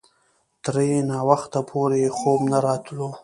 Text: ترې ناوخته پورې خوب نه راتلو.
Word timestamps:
ترې 0.63 0.89
ناوخته 1.11 1.59
پورې 1.69 2.01
خوب 2.17 2.41
نه 2.51 2.57
راتلو. 2.65 3.09